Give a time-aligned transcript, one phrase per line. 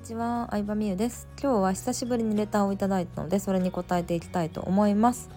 [0.00, 1.28] にちは、相葉美優です。
[1.38, 5.28] 今日は久しぶりにレターをいただいたので、それに答えていきたいと思います。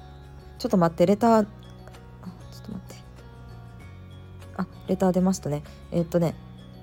[0.57, 2.95] ちょっと待って、レター、あ、ちょっと待って。
[4.55, 5.63] あ、レター出ましたね。
[5.91, 6.33] え、っとね、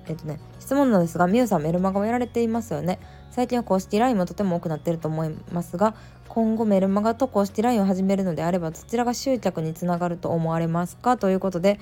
[0.07, 2.99] え、っとね、質問なんですが、美優さんメルマガをやられていますよね。
[3.31, 5.95] 最近は公式 LINE もとても多くなってると思いますが、
[6.27, 11.17] 今後メルマガと公式 LINE を始めるのであれば、どちらが集客につながると思われますか？
[11.17, 11.79] ということで、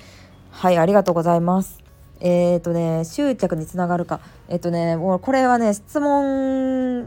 [0.50, 1.89] はい、ありがとうございます。
[2.20, 4.20] えっ、ー、とね、集客につながるか。
[4.48, 7.06] えっ、ー、とね、もうこれはね、質問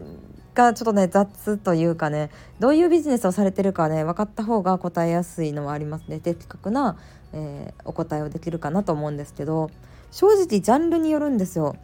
[0.56, 6.20] がちょっとね、雑というかね、どういうビジネスをされてるかね、分かった方が答えやすいのはありますね。
[6.20, 6.98] 的確な、
[7.34, 9.70] えー、お答えをできるかなと思うんですけど、
[10.12, 11.76] 正直ジャンルによるんですよ。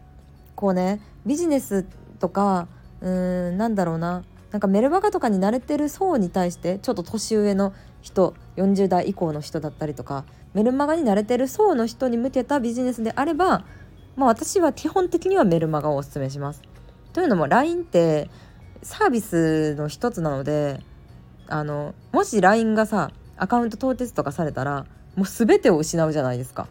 [0.56, 1.84] こうね、ビジネス
[2.18, 2.68] とか、
[3.00, 4.24] うーん、なんだろうな。
[4.50, 13.64] なんかメルマガとかに慣れてる層に対してちょっと年上の人40代以降の人だったりとかメルマガに慣れてる層の人に向けたビジネスであれば、
[14.16, 16.62] まあ、私は基本的にはメルマガをおすすめします。
[17.12, 18.30] というのも LINE って
[18.82, 20.80] サービスの一つなので
[21.48, 26.68] あのもし LINE がさアカウント凍結とかされたらもう全てを失うじゃないですか。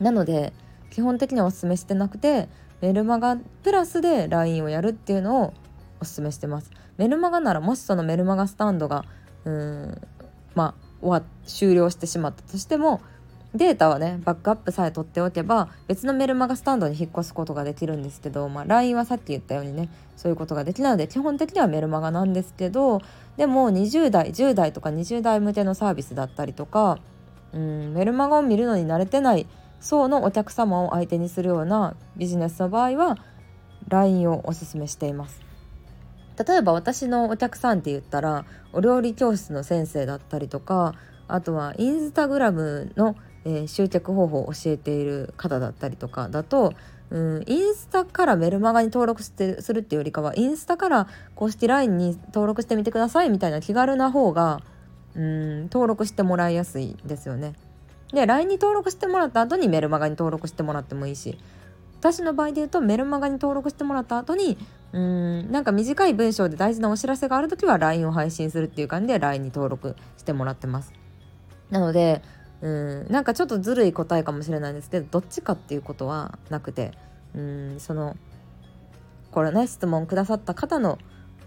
[0.00, 0.52] なので
[0.90, 2.48] 基本的にはおすすめしてなくて
[2.80, 5.54] メルマガプラスで LINE をやるっていうのを
[6.00, 6.70] おすすめしてます。
[6.96, 9.04] メルマガならもしそのメルマガスタンドが
[9.44, 10.00] うん
[10.54, 13.00] まあ終了してしまったとしても
[13.54, 23.00] データはねバックアップさえ取っておけば別のメルマガスタンドに引っ越すことができるんですけど、まあ、LINE はさっき言ったようにねそういうことができないので基本的にはメルマガなんですけど
[23.36, 26.98] でも20代10代とか20代向けのサービスだったりとか
[27.52, 29.46] うんメルマガを見るのに慣れてない
[29.80, 33.18] 層のお客様を相手にするようなビジネスの場合は
[33.88, 35.40] LINE をおすすめしています。
[36.36, 40.94] 例えば私のお客さんって言ったらお料理教室の先生だったりとか
[41.28, 46.74] あとはインスタグラムの、えー、集客方法を教えている方だったりとかだと
[47.10, 54.60] うんインスタからメルマガに登録してするっていうよりかはインスタから公式 LINE に登録してみてくださいみたいな気軽な方が
[55.14, 57.54] うん登録してもらいやすいですよね。
[58.12, 61.38] で LINE に登録してもらった後にメルマガに登録してもらってもいいし
[61.98, 64.58] 私の場合で言うとメルマガに登録してもらった後に
[64.94, 65.50] うん。
[65.50, 70.92] なんか短い文章で大事なお知らせがある時は LINE を配信するっていう感じで LINE に登録してもらってます。
[71.68, 72.22] なので
[72.62, 73.06] うん。
[73.10, 76.92] なんかちょっとずるい答えかもしれないんですけどどっちかっていうことはなくて
[77.34, 77.80] うん。
[77.80, 78.16] その
[79.32, 80.98] これね質問くださった方の、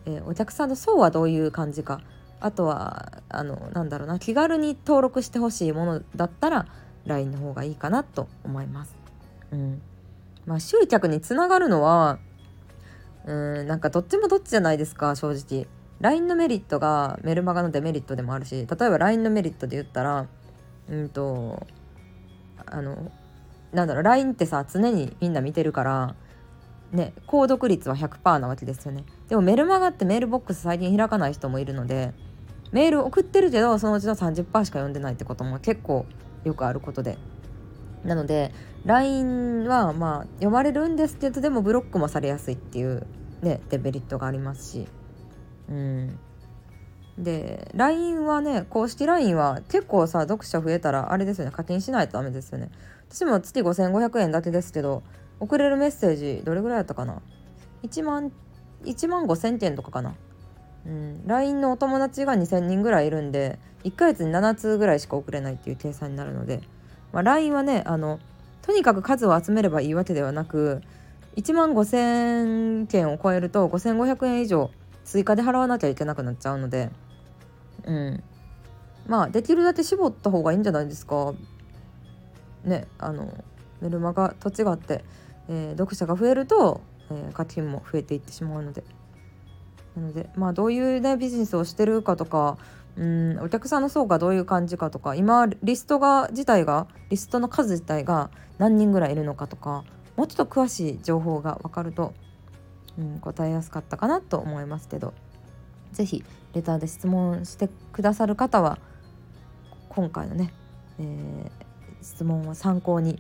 [0.05, 2.01] えー、お客さんの層はどういう感じか。
[2.39, 6.67] あとはあのなんだろうな気軽に登録してほしいものだったら
[7.05, 8.95] LINE の方がいいかなと思います。
[9.51, 9.81] うん。
[10.45, 12.19] まあ、集客につながるのは
[13.27, 15.67] うんなんかどっちもどっちじゃないですか正直。
[15.99, 20.27] LINE のメリットがメルマガのデメリットでもあるし例えば LINE のメリットで言ったら
[20.89, 21.65] うんと
[22.65, 23.11] あの
[23.71, 26.15] なんだろう LINE ってさ常にみんな見てるから
[26.91, 29.05] ね購読率は100%なわけですよね。
[29.27, 32.13] でもメルマガってメールボックス最近開かない人もいるので
[32.71, 36.05] メール送ってるけどそのうちの30%しか読んでないってことも結構
[36.43, 37.17] よくあることで。
[38.03, 38.53] なので
[38.85, 43.05] LINE はまあ読まれるんですけどでもブロックもされやすいっていう
[43.41, 44.87] ねデメリットがありますし。
[45.69, 46.19] うん。
[47.17, 51.51] で LINE はね公式 LINE は結構さ読者増えたらあれですよね。
[51.51, 52.69] 課金しないとダメですよね。
[53.09, 55.03] 私も月5500円だけですけど
[55.39, 57.21] 送れるメッセージどれぐらいだったかな
[57.83, 58.31] ？1万
[58.83, 60.15] 1万5000件とかかな。
[60.85, 66.61] うん、LINE のお友達が2,000人ぐらいいるんで1ヶ月に7通ぐらいしか送れないっていう計算になるので
[67.13, 68.19] まあ、LINE はねあの
[68.61, 70.81] とにかく数を集めればいいわけではなく
[71.35, 74.71] 1万5,000件を超えると5,500円以上
[75.05, 76.89] 追加で払わなきゃいけなくなっちゃうので
[77.85, 78.23] うん。
[79.07, 81.33] まあできるだけ絞った方がいいんじゃないですか。
[82.65, 83.31] ねあの
[83.79, 85.05] メルマガと違って、
[85.47, 88.83] えー、読者が増えると、えー、課金も増えていってしまうので。
[89.95, 92.57] なのでまあどういうねビジネスをしてるかとか
[92.97, 99.83] うんお客さんの層がどういう感じかとか今リストが自体がリストの数自体が何人ぐらいいるのかとか
[100.15, 102.13] もうちょっと詳しい情報が分かると、
[102.97, 105.13] うん、答えやすかったかなと思いますけど
[105.91, 106.23] 是非
[106.53, 108.79] レターで質問してくださる方は
[109.89, 110.51] 今回のね、
[110.99, 113.19] えー、質問を参考に、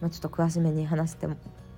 [0.00, 1.26] まあ、ちょっと詳しめに話して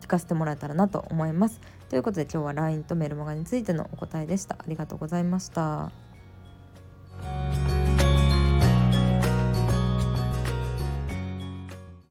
[0.02, 1.60] 聞かせてもらえたらなと思います。
[1.88, 4.56] ということで今日は LINE とメルマガについてのお答えでした。
[4.58, 6.09] ありがとうございました。